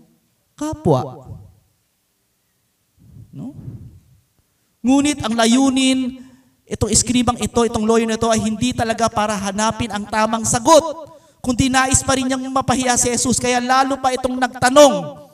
kapwa. 0.53 1.33
No? 3.33 3.57
Ngunit 4.85 5.25
ang 5.25 5.33
layunin, 5.33 6.21
itong 6.69 6.93
eskribang 6.93 7.41
ito, 7.41 7.65
itong 7.65 7.87
lawyer 7.87 8.05
na 8.05 8.19
ito 8.19 8.29
ay 8.29 8.45
hindi 8.45 8.77
talaga 8.77 9.09
para 9.09 9.33
hanapin 9.33 9.89
ang 9.89 10.05
tamang 10.05 10.45
sagot, 10.45 11.09
kundi 11.41 11.65
nais 11.65 12.05
pa 12.05 12.13
rin 12.13 12.29
niyang 12.29 12.45
mapahiya 12.53 12.93
si 12.93 13.09
Jesus. 13.09 13.41
Kaya 13.41 13.57
lalo 13.57 13.97
pa 13.97 14.13
itong 14.13 14.37
nagtanong. 14.37 15.25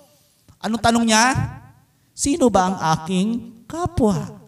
Anong 0.63 0.81
tanong 0.81 1.05
niya? 1.11 1.25
Sino 2.15 2.47
ba 2.47 2.71
ang 2.71 2.77
aking 2.95 3.59
kapwa? 3.67 4.38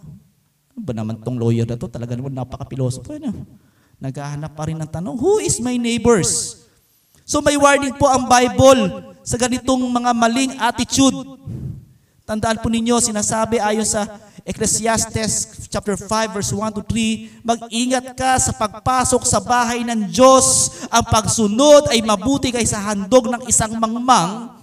Ano 0.71 0.81
ba 0.87 0.93
naman 0.95 1.19
tong 1.19 1.35
lawyer 1.35 1.67
na 1.67 1.75
to? 1.75 1.91
Talaga 1.91 2.15
naman 2.15 2.31
napaka-pilosopo. 2.31 3.19
Ano? 3.19 3.43
Naghahanap 3.99 4.55
pa 4.55 4.65
rin 4.65 4.79
ng 4.79 4.89
tanong, 4.89 5.19
who 5.19 5.43
is 5.43 5.59
my 5.59 5.75
neighbors? 5.77 6.63
So 7.27 7.43
may 7.43 7.59
warning 7.59 7.93
po 7.95 8.09
ang 8.09 8.25
Bible 8.25 9.13
sa 9.21 9.37
ganitong 9.37 9.83
mga 9.85 10.11
maling 10.15 10.53
attitude. 10.57 11.15
Tandaan 12.25 12.63
po 12.63 12.71
ninyo, 12.71 12.97
sinasabi 12.97 13.59
ayon 13.59 13.85
sa 13.85 14.07
Ecclesiastes 14.41 15.69
chapter 15.69 15.93
5 15.93 16.33
verse 16.33 16.49
1 16.49 16.77
to 16.79 16.83
3, 16.87 17.45
mag-ingat 17.45 18.17
ka 18.17 18.41
sa 18.41 18.55
pagpasok 18.57 19.21
sa 19.21 19.37
bahay 19.37 19.85
ng 19.85 20.09
Diyos. 20.09 20.81
Ang 20.89 21.05
pagsunod 21.05 21.93
ay 21.93 22.01
mabuti 22.01 22.49
kaysa 22.49 22.81
handog 22.81 23.29
ng 23.29 23.45
isang 23.45 23.77
mangmang 23.77 24.57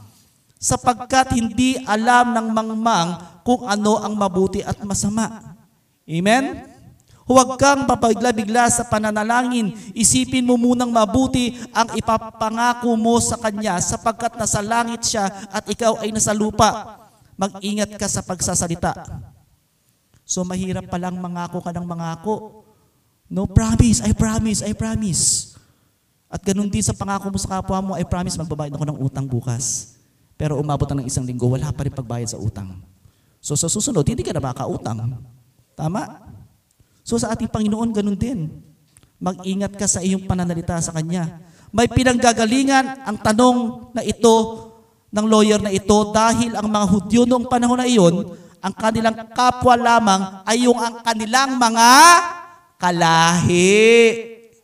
sapagkat 0.59 1.39
hindi 1.39 1.79
alam 1.87 2.35
ng 2.35 2.47
mangmang 2.51 3.09
kung 3.47 3.63
ano 3.71 4.03
ang 4.03 4.19
mabuti 4.19 4.67
at 4.67 4.83
masama. 4.83 5.58
Amen? 6.09 6.65
Huwag 7.29 7.61
kang 7.61 7.85
papagla-bigla 7.85 8.73
sa 8.73 8.89
pananalangin. 8.89 9.77
Isipin 9.93 10.49
mo 10.49 10.57
munang 10.57 10.89
mabuti 10.89 11.53
ang 11.77 11.93
ipapangako 11.93 12.97
mo 12.97 13.21
sa 13.21 13.37
Kanya 13.37 13.77
sapagkat 13.85 14.41
nasa 14.41 14.65
langit 14.65 15.05
siya 15.05 15.29
at 15.53 15.69
ikaw 15.69 16.01
ay 16.01 16.09
nasa 16.09 16.33
lupa. 16.33 16.97
Mag-ingat 17.37 18.01
ka 18.01 18.09
sa 18.09 18.25
pagsasalita. 18.25 18.97
So 20.25 20.41
mahirap 20.49 20.89
palang 20.89 21.21
mangako 21.21 21.61
ka 21.61 21.69
ng 21.77 21.85
mangako. 21.85 22.65
No, 23.29 23.45
promise, 23.45 24.01
I 24.01 24.17
promise, 24.17 24.65
I 24.65 24.73
promise. 24.73 25.53
At 26.33 26.41
ganun 26.41 26.73
din 26.73 26.81
sa 26.81 26.97
pangako 26.97 27.29
mo 27.29 27.37
sa 27.37 27.61
kapwa 27.61 27.79
mo, 27.85 27.93
I 27.93 28.09
promise 28.09 28.41
magbabayad 28.41 28.73
ako 28.73 28.85
ng 28.89 28.99
utang 29.05 29.29
bukas. 29.29 29.97
Pero 30.41 30.57
umabot 30.57 30.89
na 30.89 31.05
ng 31.05 31.09
isang 31.13 31.29
linggo, 31.29 31.45
wala 31.45 31.69
pa 31.77 31.85
rin 31.85 31.93
pagbayad 31.93 32.33
sa 32.33 32.41
utang. 32.41 32.81
So 33.37 33.53
sa 33.53 33.69
susunod, 33.69 34.09
hindi 34.09 34.25
ka 34.25 34.33
na 34.33 34.41
makautang. 34.41 35.21
Tama? 35.79 36.03
So 37.07 37.15
sa 37.23 37.31
ating 37.31 37.47
Panginoon, 37.47 37.95
ganun 37.95 38.19
din. 38.19 38.51
Mag-ingat 39.23 39.79
ka 39.79 39.87
sa 39.87 40.03
iyong 40.03 40.27
pananalita 40.27 40.75
sa 40.83 40.91
Kanya. 40.91 41.39
May 41.71 41.87
pinanggagalingan 41.87 43.07
ang 43.07 43.17
tanong 43.23 43.91
na 43.95 44.03
ito 44.03 44.67
ng 45.15 45.27
lawyer 45.31 45.63
na 45.63 45.71
ito 45.71 46.11
dahil 46.11 46.59
ang 46.59 46.67
mga 46.67 46.87
Hudyo 46.91 47.23
noong 47.31 47.47
panahon 47.47 47.79
na 47.79 47.87
iyon, 47.87 48.35
ang 48.59 48.75
kanilang 48.75 49.31
kapwa 49.31 49.79
lamang 49.79 50.43
ay 50.43 50.67
yung 50.67 50.83
ang 50.83 50.99
kanilang 51.07 51.55
mga 51.55 51.91
kalahi. 52.75 53.87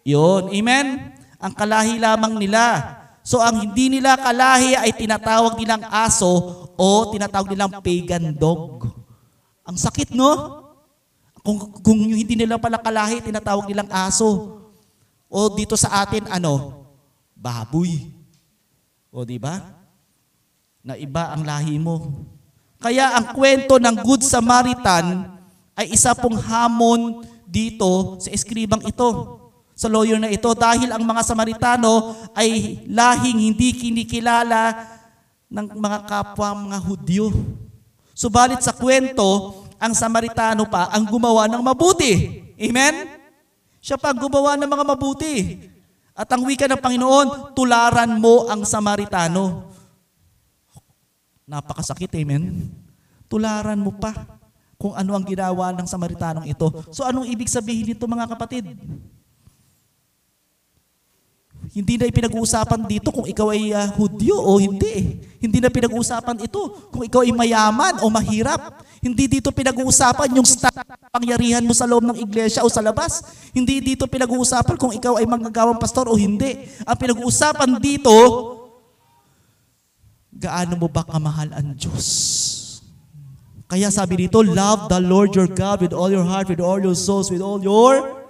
Yun. 0.02 0.50
Amen? 0.50 1.14
Ang 1.38 1.52
kalahi 1.54 2.02
lamang 2.02 2.34
nila. 2.42 2.82
So 3.22 3.38
ang 3.38 3.62
hindi 3.62 3.88
nila 3.88 4.18
kalahi 4.18 4.74
ay 4.74 4.90
tinatawag 4.98 5.56
nilang 5.56 5.86
aso 5.86 6.66
o 6.74 6.86
tinatawag 7.14 7.54
nilang 7.54 7.78
pagan 7.80 8.34
dog. 8.34 8.90
Ang 9.64 9.78
sakit, 9.80 10.12
no? 10.12 10.63
Kung, 11.44 11.60
kung 11.84 12.00
hindi 12.00 12.32
nila 12.40 12.56
pala 12.56 12.80
kalahi, 12.80 13.20
tinatawag 13.20 13.68
nilang 13.68 13.92
aso. 13.92 14.64
O 15.28 15.52
dito 15.52 15.76
sa 15.76 16.00
atin, 16.00 16.24
ano? 16.32 16.88
Baboy. 17.36 18.08
O 19.12 19.28
di 19.28 19.36
ba? 19.36 19.60
Na 20.80 20.96
iba 20.96 21.36
ang 21.36 21.44
lahi 21.44 21.76
mo. 21.76 22.24
Kaya 22.80 23.12
ang 23.12 23.36
kwento 23.36 23.76
ng 23.76 23.96
Good 24.00 24.24
Samaritan 24.24 25.36
ay 25.76 25.92
isa 25.92 26.16
pong 26.16 26.40
hamon 26.40 27.20
dito 27.44 28.16
sa 28.24 28.32
eskribang 28.32 28.80
ito. 28.88 29.40
Sa 29.76 29.92
lawyer 29.92 30.16
na 30.16 30.32
ito 30.32 30.48
dahil 30.56 30.96
ang 30.96 31.04
mga 31.04 31.28
Samaritano 31.28 32.16
ay 32.32 32.80
lahing 32.88 33.52
hindi 33.52 33.76
kinikilala 33.76 34.80
ng 35.50 35.66
mga 35.76 35.98
kapwa 36.08 36.56
mga 36.56 36.78
Hudyo. 36.80 37.28
Subalit 38.14 38.62
sa 38.62 38.70
kwento, 38.70 39.63
ang 39.84 39.92
Samaritano 39.92 40.64
pa 40.64 40.88
ang 40.88 41.04
gumawa 41.04 41.44
ng 41.52 41.60
mabuti. 41.60 42.40
Amen? 42.56 43.20
Siya 43.84 44.00
pa 44.00 44.16
ang 44.16 44.18
gumawa 44.18 44.56
ng 44.56 44.70
mga 44.70 44.84
mabuti. 44.88 45.60
At 46.16 46.30
ang 46.32 46.46
wika 46.48 46.64
ng 46.64 46.80
Panginoon, 46.80 47.52
tularan 47.52 48.16
mo 48.16 48.48
ang 48.48 48.64
Samaritano. 48.64 49.68
Napakasakit, 51.44 52.08
amen? 52.16 52.72
Tularan 53.28 53.76
mo 53.76 53.92
pa 53.92 54.40
kung 54.80 54.96
ano 54.96 55.12
ang 55.12 55.24
ginawa 55.24 55.72
ng 55.76 55.84
Samaritanong 55.88 56.46
ito. 56.48 56.68
So 56.92 57.04
anong 57.04 57.28
ibig 57.28 57.48
sabihin 57.48 57.92
nito 57.92 58.04
mga 58.08 58.30
kapatid? 58.32 58.64
Hindi 61.72 61.96
na 61.96 62.10
pinag-uusapan 62.12 62.84
dito 62.84 63.08
kung 63.08 63.24
ikaw 63.24 63.48
ay 63.54 63.72
uh, 63.72 63.88
Hudyo 63.96 64.36
o 64.36 64.60
hindi. 64.60 65.22
Hindi 65.40 65.58
na 65.64 65.72
pinag-uusapan 65.72 66.44
ito 66.44 66.60
kung 66.92 67.06
ikaw 67.06 67.24
ay 67.24 67.32
mayaman 67.32 68.04
o 68.04 68.12
mahirap. 68.12 68.84
Hindi 69.00 69.28
dito 69.28 69.48
pinag-uusapan 69.48 70.36
yung 70.36 70.48
pangyarihan 71.12 71.64
mo 71.64 71.72
sa 71.72 71.88
loob 71.88 72.04
ng 72.04 72.18
iglesia 72.20 72.60
o 72.60 72.68
sa 72.68 72.84
labas. 72.84 73.24
Hindi 73.56 73.80
dito 73.80 74.04
pinag-uusapan 74.04 74.76
kung 74.76 74.92
ikaw 74.92 75.16
ay 75.16 75.24
manggagawang 75.24 75.80
pastor 75.80 76.10
o 76.10 76.18
hindi. 76.18 76.68
Ang 76.84 76.96
pinag-uusapan 77.00 77.80
dito, 77.80 78.12
gaano 80.34 80.74
mo 80.76 80.88
ba 80.90 81.04
kamahal 81.06 81.48
ang 81.54 81.72
Diyos? 81.76 82.04
Kaya 83.64 83.88
sabi 83.88 84.28
dito, 84.28 84.44
love 84.44 84.92
the 84.92 85.00
Lord 85.00 85.32
your 85.32 85.48
God 85.48 85.80
with 85.80 85.96
all 85.96 86.12
your 86.12 86.24
heart, 86.24 86.52
with 86.52 86.60
all 86.60 86.76
your 86.76 86.96
souls, 86.96 87.32
with 87.32 87.40
all 87.40 87.60
your 87.64 88.20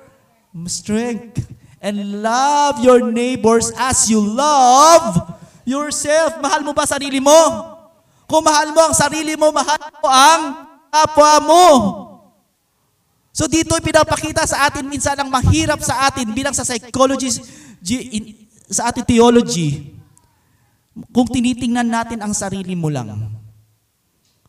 strength 0.70 1.63
and 1.84 2.24
love 2.24 2.80
your 2.80 3.12
neighbors 3.12 3.68
as 3.76 4.08
you 4.08 4.24
love 4.24 5.20
yourself. 5.68 6.40
Mahal 6.40 6.64
mo 6.64 6.72
ba 6.72 6.88
sarili 6.88 7.20
mo? 7.20 7.36
Kung 8.24 8.40
mahal 8.40 8.72
mo 8.72 8.88
ang 8.88 8.96
sarili 8.96 9.36
mo, 9.36 9.52
mahal 9.52 9.76
mo 10.00 10.08
ang 10.08 10.42
kapwa 10.88 11.32
mo. 11.44 11.66
So 13.36 13.44
dito 13.44 13.76
pinapakita 13.84 14.48
sa 14.48 14.64
atin 14.70 14.88
minsan 14.88 15.18
ang 15.20 15.28
mahirap 15.28 15.84
sa 15.84 16.08
atin 16.08 16.32
bilang 16.32 16.56
sa 16.56 16.64
psychologist, 16.64 17.44
sa 18.72 18.88
ating 18.88 19.04
theology. 19.04 19.92
Kung 21.12 21.28
tinitingnan 21.28 21.90
natin 21.90 22.22
ang 22.24 22.32
sarili 22.32 22.72
mo 22.72 22.88
lang, 22.88 23.12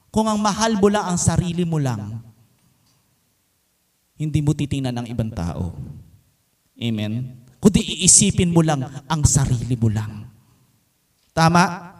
kung 0.08 0.30
ang 0.30 0.40
mahal 0.40 0.80
mo 0.80 0.88
lang 0.88 1.04
ang 1.04 1.20
sarili 1.20 1.68
mo 1.68 1.82
lang, 1.82 2.22
hindi 4.16 4.40
mo 4.40 4.56
titingnan 4.56 4.96
ang 4.96 5.08
ibang 5.12 5.34
tao. 5.34 5.76
Amen? 6.76 7.40
Kundi 7.64 7.82
iisipin 7.82 8.52
mo 8.52 8.62
lang 8.62 8.86
ang 9.08 9.22
sarili 9.26 9.74
mo 9.80 9.90
lang. 9.90 10.28
Tama? 11.32 11.96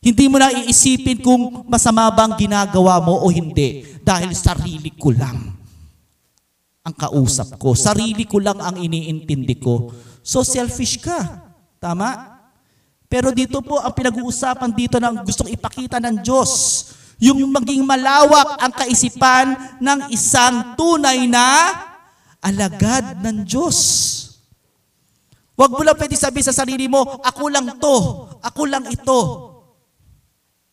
Hindi 0.00 0.24
mo 0.32 0.40
na 0.40 0.48
iisipin 0.48 1.20
kung 1.20 1.68
masama 1.68 2.08
bang 2.08 2.32
ginagawa 2.40 2.96
mo 3.04 3.20
o 3.20 3.28
hindi 3.28 3.84
dahil 4.00 4.32
sarili 4.32 4.88
ko 4.96 5.12
lang 5.12 5.60
ang 6.80 6.94
kausap 6.96 7.60
ko. 7.60 7.76
Sarili 7.76 8.24
ko 8.24 8.40
lang 8.40 8.56
ang 8.56 8.80
iniintindi 8.80 9.60
ko. 9.60 9.92
So 10.24 10.40
selfish 10.40 10.96
ka. 11.04 11.52
Tama? 11.76 12.40
Pero 13.10 13.34
dito 13.34 13.60
po 13.60 13.82
ang 13.82 13.92
pinag-uusapan 13.92 14.70
dito 14.72 14.96
ng 14.96 15.26
gustong 15.26 15.52
ipakita 15.52 16.00
ng 16.00 16.24
Diyos. 16.24 16.50
Yung 17.20 17.44
maging 17.52 17.84
malawak 17.84 18.56
ang 18.64 18.72
kaisipan 18.72 19.76
ng 19.76 20.08
isang 20.08 20.72
tunay 20.72 21.28
na 21.28 21.89
alagad 22.40 23.20
ng 23.20 23.44
Diyos. 23.44 23.78
Huwag 25.60 25.76
mo 25.76 25.84
lang 25.84 25.96
pwede 26.00 26.16
sabihin 26.16 26.48
sa 26.48 26.56
sarili 26.56 26.88
mo, 26.88 27.20
ako 27.20 27.44
lang 27.52 27.76
to, 27.76 27.96
ako 28.40 28.62
lang 28.64 28.88
ito. 28.88 29.20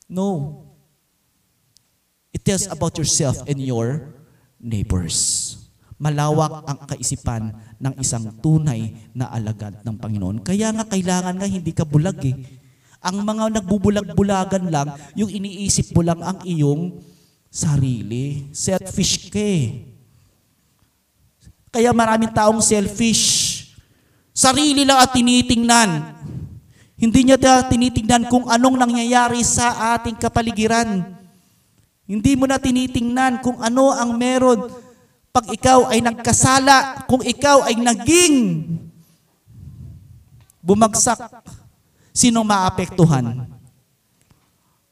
No. 0.08 0.64
It 2.32 2.48
tells 2.48 2.72
about 2.72 2.96
yourself 2.96 3.44
and 3.44 3.60
your 3.60 4.16
neighbors. 4.56 5.54
Malawak 6.00 6.64
ang 6.72 6.80
kaisipan 6.88 7.52
ng 7.84 7.94
isang 8.00 8.32
tunay 8.40 8.96
na 9.12 9.28
alagad 9.28 9.84
ng 9.84 9.96
Panginoon. 10.00 10.40
Kaya 10.46 10.72
nga 10.72 10.88
kailangan 10.88 11.36
nga 11.36 11.50
hindi 11.50 11.76
ka 11.76 11.84
bulag 11.84 12.24
eh. 12.24 12.38
Ang 13.04 13.28
mga 13.28 13.60
nagbubulag-bulagan 13.60 14.72
lang, 14.72 14.88
yung 15.20 15.28
iniisip 15.28 15.92
mo 15.92 16.06
lang 16.06 16.24
ang 16.24 16.40
iyong 16.48 17.02
sarili. 17.52 18.48
Selfish 18.56 19.28
ka 19.34 19.42
eh. 19.42 19.97
Kaya 21.78 21.94
maraming 21.94 22.34
taong 22.34 22.58
selfish. 22.58 23.54
Sarili 24.34 24.82
lang 24.82 24.98
at 24.98 25.14
tinitingnan. 25.14 26.10
Hindi 26.98 27.22
niya 27.22 27.38
tinitingnan 27.70 28.26
kung 28.34 28.50
anong 28.50 28.82
nangyayari 28.82 29.46
sa 29.46 29.94
ating 29.94 30.18
kapaligiran. 30.18 31.06
Hindi 32.10 32.34
mo 32.34 32.50
na 32.50 32.58
tinitingnan 32.58 33.46
kung 33.46 33.62
ano 33.62 33.94
ang 33.94 34.18
meron 34.18 34.74
pag 35.30 35.54
ikaw 35.54 35.94
ay 35.94 36.02
nagkasala, 36.02 37.06
kung 37.06 37.22
ikaw 37.22 37.70
ay 37.70 37.78
naging 37.78 38.66
bumagsak, 40.66 41.30
sino 42.10 42.42
maapektuhan? 42.42 43.46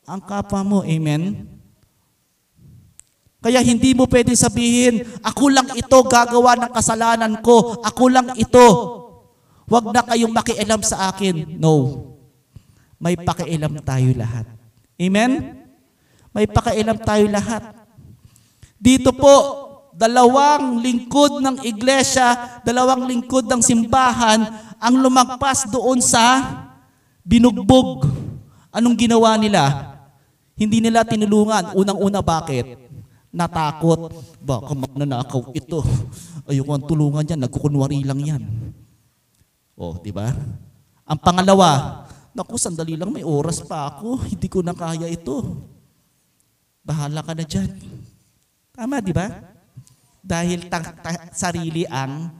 Ang 0.06 0.22
kapwa 0.22 0.62
mo, 0.62 0.78
amen? 0.86 1.50
Kaya 3.46 3.62
hindi 3.62 3.94
mo 3.94 4.10
pwede 4.10 4.34
sabihin, 4.34 5.06
ako 5.22 5.54
lang 5.54 5.70
ito 5.78 5.98
gagawa 6.10 6.58
ng 6.58 6.72
kasalanan 6.74 7.38
ko, 7.46 7.78
ako 7.86 8.10
lang 8.10 8.34
ito. 8.34 8.68
Huwag 9.70 9.94
na 9.94 10.02
kayong 10.02 10.34
makialam 10.34 10.82
sa 10.82 11.14
akin. 11.14 11.62
No. 11.62 12.10
May 12.98 13.14
pakialam 13.14 13.78
tayo 13.86 14.18
lahat. 14.18 14.50
Amen? 14.98 15.62
May 16.34 16.50
pakialam 16.50 16.98
tayo 17.06 17.30
lahat. 17.30 17.70
Dito 18.82 19.14
po, 19.14 19.36
dalawang 19.94 20.82
lingkod 20.82 21.38
ng 21.38 21.70
iglesia, 21.70 22.62
dalawang 22.66 23.06
lingkod 23.06 23.46
ng 23.46 23.62
simbahan 23.62 24.42
ang 24.82 24.96
lumagpas 24.98 25.70
doon 25.70 26.02
sa 26.02 26.42
binugbog. 27.22 28.10
Anong 28.74 28.98
ginawa 28.98 29.38
nila? 29.38 29.94
Hindi 30.58 30.82
nila 30.82 31.06
tinulungan. 31.06 31.78
Unang-una 31.78 32.26
bakit? 32.26 32.85
Natakot. 33.36 34.16
Baka 34.40 34.72
magnanakaw 34.72 35.52
ito. 35.52 35.84
Ayoko 36.48 36.72
ang 36.72 36.86
tulungan 36.88 37.28
yan. 37.28 37.44
Nagkukunwari 37.44 38.00
lang 38.08 38.20
yan. 38.24 38.44
Oh, 39.76 40.00
di 40.00 40.16
ba? 40.16 40.32
Ang 41.04 41.20
pangalawa, 41.20 42.02
naku, 42.32 42.56
sandali 42.56 42.96
lang, 42.96 43.12
may 43.12 43.28
oras 43.28 43.60
pa 43.60 43.92
ako. 43.92 44.24
Hindi 44.24 44.48
ko 44.48 44.64
na 44.64 44.72
kaya 44.72 45.12
ito. 45.12 45.68
Bahala 46.80 47.20
ka 47.20 47.36
na 47.36 47.44
dyan. 47.44 47.76
Tama, 48.72 49.04
di 49.04 49.12
ba? 49.12 49.28
Dahil 50.24 50.72
ta- 50.72 50.96
ta- 50.96 51.30
sarili 51.36 51.84
ang 51.92 52.32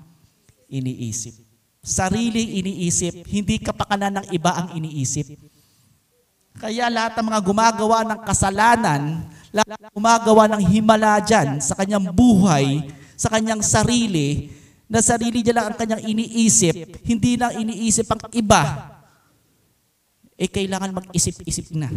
iniisip. 0.72 1.44
Sarili 1.86 2.58
iniisip, 2.64 3.30
hindi 3.30 3.62
kapakanan 3.62 4.24
ng 4.24 4.28
iba 4.34 4.58
ang 4.58 4.74
iniisip. 4.74 5.38
Kaya 6.56 6.90
lahat 6.90 7.20
ng 7.20 7.28
mga 7.30 7.42
gumagawa 7.46 8.02
ng 8.08 8.20
kasalanan, 8.26 9.02
gumagawa 9.96 10.52
ng 10.52 10.62
himala 10.68 11.24
dyan 11.24 11.64
sa 11.64 11.78
kanyang 11.80 12.12
buhay, 12.12 12.92
sa 13.16 13.32
kanyang 13.32 13.64
sarili, 13.64 14.52
na 14.86 15.00
sarili 15.00 15.42
niya 15.42 15.56
lang 15.56 15.66
ang 15.72 15.78
kanyang 15.80 16.04
iniisip, 16.04 17.02
hindi 17.08 17.40
na 17.40 17.56
iniisip 17.56 18.06
ang 18.12 18.22
iba, 18.36 18.62
eh 20.36 20.52
kailangan 20.52 20.92
mag-isip-isip 20.92 21.72
na. 21.72 21.88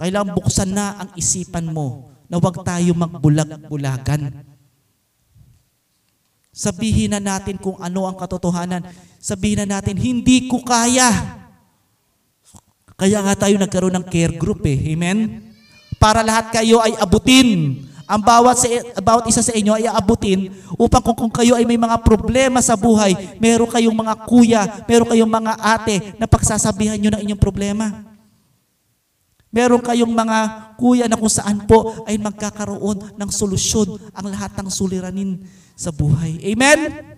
Kailangan 0.00 0.34
buksan 0.34 0.70
na 0.72 0.96
ang 1.04 1.10
isipan 1.14 1.68
mo 1.68 2.10
na 2.26 2.40
huwag 2.40 2.64
tayo 2.64 2.90
magbulag-bulagan. 2.96 4.32
Sabihin 6.54 7.12
na 7.12 7.20
natin 7.20 7.58
kung 7.58 7.78
ano 7.82 8.06
ang 8.06 8.14
katotohanan. 8.14 8.86
Sabihin 9.18 9.66
na 9.66 9.78
natin, 9.78 9.98
hindi 9.98 10.46
ko 10.46 10.62
kaya. 10.62 11.10
Kaya 12.94 13.18
nga 13.26 13.34
tayo 13.46 13.58
nagkaroon 13.58 13.98
ng 13.98 14.06
care 14.06 14.38
group 14.38 14.62
eh. 14.66 14.78
Amen? 14.94 15.43
Para 16.04 16.20
lahat 16.20 16.52
kayo 16.52 16.84
ay 16.84 16.92
abutin. 17.00 17.80
Ang 18.04 18.20
bawat, 18.20 18.60
sa, 18.60 18.68
bawat 19.00 19.24
isa 19.32 19.40
sa 19.40 19.56
inyo 19.56 19.72
ay 19.72 19.88
abutin 19.88 20.52
upang 20.76 21.00
kung, 21.00 21.16
kung 21.16 21.32
kayo 21.32 21.56
ay 21.56 21.64
may 21.64 21.80
mga 21.80 22.04
problema 22.04 22.60
sa 22.60 22.76
buhay, 22.76 23.16
meron 23.40 23.64
kayong 23.64 23.96
mga 23.96 24.14
kuya, 24.28 24.62
meron 24.84 25.08
kayong 25.08 25.32
mga 25.32 25.56
ate 25.56 26.12
na 26.20 26.28
pagsasabihan 26.28 27.00
nyo 27.00 27.08
ng 27.16 27.22
inyong 27.24 27.40
problema. 27.40 28.04
Meron 29.48 29.80
kayong 29.80 30.12
mga 30.12 30.38
kuya 30.76 31.08
na 31.08 31.16
kung 31.16 31.32
saan 31.32 31.64
po 31.64 32.04
ay 32.04 32.20
magkakaroon 32.20 33.16
ng 33.16 33.30
solusyon 33.32 33.96
ang 34.12 34.28
lahat 34.28 34.52
ng 34.60 34.68
suliranin 34.68 35.40
sa 35.72 35.88
buhay. 35.88 36.36
Amen? 36.44 37.13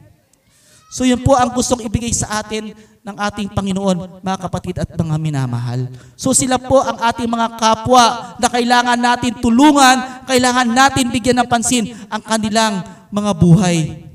So 0.87 1.03
yun 1.03 1.21
po 1.23 1.35
ang 1.35 1.51
gustong 1.51 1.83
ibigay 1.83 2.15
sa 2.15 2.41
atin 2.43 2.71
ng 3.07 3.17
ating 3.23 3.55
Panginoon, 3.55 4.23
mga 4.23 4.39
kapatid 4.51 4.75
at 4.83 4.91
mga 4.95 5.19
minamahal. 5.19 5.87
So 6.19 6.35
sila 6.35 6.59
po 6.59 6.83
ang 6.83 6.99
ating 6.99 7.31
mga 7.31 7.55
kapwa 7.55 8.35
na 8.39 8.51
kailangan 8.51 8.99
natin 8.99 9.39
tulungan, 9.39 10.27
kailangan 10.27 10.67
natin 10.67 11.11
bigyan 11.15 11.39
ng 11.43 11.49
pansin 11.51 11.95
ang 12.11 12.23
kanilang 12.23 12.83
mga 13.15 13.31
buhay. 13.39 14.07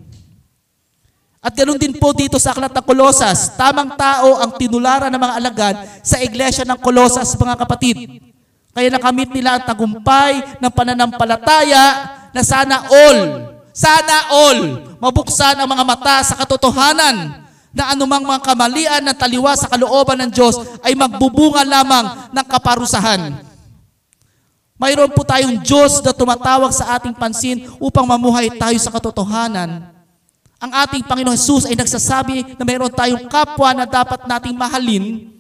At 1.42 1.58
ganoon 1.58 1.80
din 1.80 1.98
po 1.98 2.14
dito 2.14 2.38
sa 2.38 2.54
Aklat 2.54 2.70
ng 2.70 2.86
Kolosas, 2.86 3.58
tamang 3.58 3.98
tao 3.98 4.38
ang 4.38 4.54
tinularan 4.60 5.10
ng 5.10 5.18
mga 5.18 5.36
alagad 5.42 5.76
sa 6.06 6.22
iglesia 6.22 6.62
ng 6.68 6.78
Kolosas, 6.78 7.34
mga 7.34 7.58
kapatid. 7.66 7.98
Kaya 8.72 8.94
nakamit 8.94 9.34
nila 9.34 9.58
ang 9.58 9.66
tagumpay 9.66 10.62
ng 10.62 10.72
pananampalataya 10.72 11.84
na 12.30 12.42
sana 12.46 12.86
all, 12.88 13.20
sana 13.74 14.16
all, 14.30 14.91
mabuksan 15.02 15.58
ang 15.58 15.66
mga 15.66 15.84
mata 15.84 16.22
sa 16.22 16.38
katotohanan 16.38 17.42
na 17.74 17.90
anumang 17.96 18.22
mga 18.22 18.46
kamalian 18.46 19.02
na 19.02 19.18
taliwa 19.18 19.58
sa 19.58 19.66
kalooban 19.66 20.20
ng 20.22 20.32
Diyos 20.32 20.62
ay 20.86 20.94
magbubunga 20.94 21.66
lamang 21.66 22.30
ng 22.30 22.46
kaparusahan. 22.46 23.42
Mayroon 24.78 25.14
po 25.14 25.26
tayong 25.26 25.62
Diyos 25.62 26.02
na 26.06 26.14
tumatawag 26.14 26.70
sa 26.74 26.98
ating 26.98 27.18
pansin 27.18 27.70
upang 27.82 28.06
mamuhay 28.06 28.50
tayo 28.54 28.78
sa 28.78 28.94
katotohanan. 28.94 29.90
Ang 30.62 30.72
ating 30.74 31.06
Panginoon 31.06 31.38
Jesus 31.38 31.66
ay 31.66 31.74
nagsasabi 31.74 32.58
na 32.58 32.64
mayroon 32.66 32.94
tayong 32.94 33.26
kapwa 33.26 33.74
na 33.74 33.90
dapat 33.90 34.26
nating 34.30 34.54
mahalin 34.54 35.34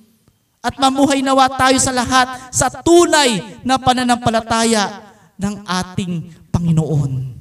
at 0.61 0.77
mamuhay 0.77 1.21
nawa 1.25 1.49
tayo 1.57 1.77
sa 1.77 1.93
lahat 1.93 2.53
sa 2.53 2.69
tunay 2.69 3.61
na 3.65 3.81
pananampalataya 3.81 5.13
ng 5.37 5.65
ating 5.65 6.37
Panginoon. 6.53 7.40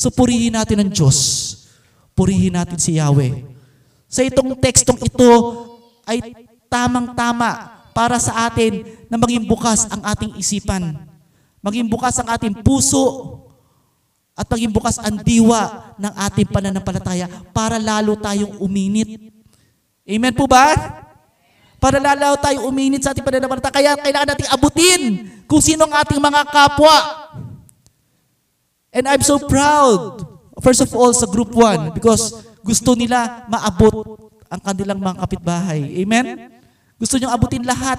So 0.00 0.08
purihin 0.08 0.56
natin 0.56 0.80
ang 0.80 0.88
Diyos. 0.88 1.18
Purihin 2.16 2.56
natin 2.56 2.80
si 2.80 2.96
Yahweh. 2.96 3.44
Sa 4.08 4.24
itong 4.24 4.56
tekstong 4.56 4.96
ito 4.96 5.28
ay 6.08 6.48
tamang-tama 6.72 7.84
para 7.92 8.16
sa 8.16 8.48
atin 8.48 8.80
na 9.12 9.20
maging 9.20 9.44
bukas 9.44 9.84
ang 9.92 10.00
ating 10.00 10.40
isipan. 10.40 10.96
Maging 11.60 11.84
bukas 11.84 12.16
ang 12.16 12.32
ating 12.32 12.64
puso 12.64 13.36
at 14.32 14.48
maging 14.48 14.72
bukas 14.72 14.96
ang 14.96 15.20
diwa 15.20 15.92
ng 16.00 16.12
ating 16.32 16.48
pananampalataya 16.48 17.28
para 17.52 17.76
lalo 17.76 18.16
tayong 18.16 18.56
uminit. 18.56 19.20
Amen 20.08 20.32
po 20.32 20.48
ba? 20.48 20.72
Para 21.76 22.00
lalo 22.00 22.40
tayo 22.40 22.64
uminit 22.64 23.04
sa 23.04 23.12
ating 23.12 23.20
pananampalataya. 23.20 23.76
Kaya 23.76 24.00
kailangan 24.00 24.28
nating 24.32 24.48
abutin 24.48 25.00
kung 25.44 25.60
sino 25.60 25.84
ang 25.84 25.92
ating 26.00 26.16
mga 26.16 26.40
kapwa. 26.48 27.19
And 28.90 29.06
I'm 29.06 29.22
so 29.22 29.38
proud, 29.38 30.26
first 30.58 30.82
of 30.82 30.90
all, 30.90 31.14
sa 31.14 31.30
group 31.30 31.54
1 31.54 31.94
because 31.94 32.42
gusto 32.66 32.98
nila 32.98 33.46
maabot 33.46 34.18
ang 34.50 34.60
kanilang 34.60 34.98
mga 34.98 35.14
kapitbahay. 35.22 35.80
Amen? 36.02 36.50
Gusto 36.98 37.16
nyo 37.16 37.30
abutin 37.30 37.62
lahat. 37.62 37.96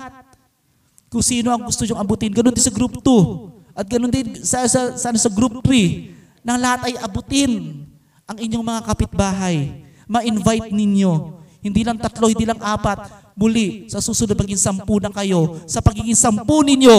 Kung 1.07 1.23
sino 1.23 1.51
ang 1.51 1.63
gusto 1.63 1.87
nyo 1.87 1.95
abutin. 1.95 2.31
Ganon 2.35 2.51
din 2.51 2.63
sa 2.63 2.75
group 2.75 2.99
2. 2.99 3.71
At 3.71 3.87
ganon 3.87 4.11
din 4.11 4.43
sa, 4.43 4.67
sa, 4.67 4.93
sa, 4.99 5.09
sa 5.15 5.29
group 5.31 5.63
3. 5.63 6.43
Nang 6.43 6.59
lahat 6.59 6.91
ay 6.91 6.99
abutin 6.99 7.83
ang 8.27 8.37
inyong 8.37 8.63
mga 8.63 8.81
kapitbahay. 8.91 9.87
Ma-invite 10.11 10.75
ninyo. 10.75 11.39
Hindi 11.63 11.81
lang 11.87 11.95
tatlo, 12.03 12.27
hindi 12.27 12.43
lang 12.43 12.59
apat. 12.59 13.31
Muli, 13.39 13.87
sa 13.87 14.03
susunod 14.03 14.35
maging 14.35 14.59
sampu 14.59 14.99
na 14.99 15.07
kayo. 15.07 15.63
Sa 15.71 15.79
pagiging 15.79 16.19
sampu 16.19 16.67
ninyo, 16.67 16.97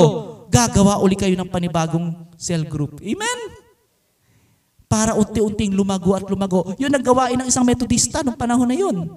gagawa 0.48 0.96
uli 1.00 1.12
kayo 1.12 1.36
ng 1.36 1.48
panibagong 1.52 2.12
cell 2.40 2.64
group. 2.64 3.04
Amen? 3.04 3.61
Para 4.92 5.16
unti-unting 5.16 5.72
lumago 5.72 6.12
at 6.12 6.28
lumago. 6.28 6.76
Yun 6.76 6.92
ang 6.92 7.00
gawain 7.00 7.40
ng 7.40 7.48
isang 7.48 7.64
metodista 7.64 8.20
noong 8.20 8.36
panahon 8.36 8.68
na 8.68 8.76
yun. 8.76 9.08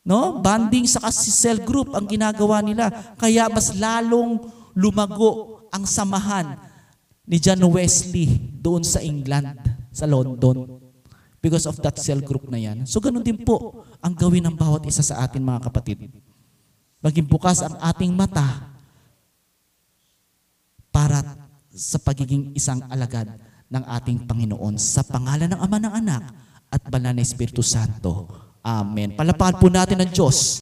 No? 0.00 0.40
Banding 0.40 0.88
sa 0.88 1.04
cell 1.12 1.60
group 1.60 1.92
ang 1.92 2.08
ginagawa 2.08 2.64
nila. 2.64 2.88
Kaya 3.20 3.52
mas 3.52 3.76
lalong 3.76 4.40
lumago 4.72 5.60
ang 5.68 5.84
samahan 5.84 6.56
ni 7.28 7.36
John 7.36 7.60
Wesley 7.68 8.40
doon 8.56 8.80
sa 8.88 9.04
England, 9.04 9.60
sa 9.92 10.08
London. 10.08 10.80
Because 11.44 11.68
of 11.68 11.76
that 11.84 12.00
cell 12.00 12.24
group 12.24 12.48
na 12.48 12.56
yan. 12.56 12.88
So 12.88 12.96
ganun 12.96 13.20
din 13.20 13.44
po 13.44 13.84
ang 14.00 14.16
gawin 14.16 14.48
ng 14.48 14.56
bawat 14.56 14.88
isa 14.88 15.04
sa 15.04 15.20
atin 15.20 15.44
mga 15.44 15.60
kapatid. 15.68 16.08
Maging 17.04 17.28
bukas 17.28 17.60
ang 17.60 17.76
ating 17.84 18.16
mata 18.16 18.72
para 20.88 21.20
sa 21.76 22.00
pagiging 22.00 22.56
isang 22.56 22.80
alagad 22.88 23.28
ng 23.66 23.82
ating 23.82 24.26
Panginoon 24.30 24.78
sa 24.78 25.02
pangalan 25.02 25.50
ng 25.50 25.60
Ama 25.60 25.78
ng 25.82 25.94
Anak 26.06 26.22
at 26.70 26.82
Banal 26.86 27.14
na 27.14 27.22
Espiritu 27.22 27.62
Santo. 27.66 28.30
Amen. 28.62 29.14
Palapakan 29.14 29.62
po 29.62 29.66
natin 29.70 30.02
ang 30.02 30.10
Diyos. 30.10 30.54